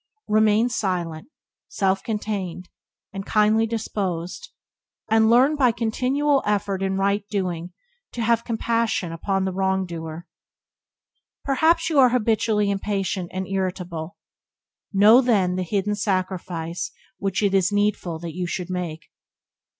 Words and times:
Remain 0.27 0.67
silent, 0.67 1.29
self 1.67 2.01
contained, 2.01 2.69
and 3.13 3.23
kindly 3.23 3.67
disposed; 3.67 4.49
and 5.11 5.29
learn, 5.29 5.55
by 5.55 5.71
continual 5.71 6.41
effort 6.43 6.81
in 6.81 6.97
right 6.97 7.23
doing, 7.29 7.71
to 8.11 8.23
have 8.23 8.43
compassion 8.43 9.11
upon 9.11 9.45
the 9.45 9.51
wrongdoer. 9.53 10.25
Perhaps 11.43 11.87
you 11.91 11.99
are 11.99 12.09
habitually 12.09 12.71
impatient 12.71 13.29
and 13.31 13.47
irritable. 13.47 14.17
Know, 14.91 15.21
then, 15.21 15.55
the 15.55 15.61
hidden 15.61 15.93
sacrifice 15.93 16.89
which 17.19 17.43
it 17.43 17.53
is 17.53 17.71
needful 17.71 18.17
that 18.21 18.33
you 18.33 18.47
should 18.47 18.71
make. 18.71 19.11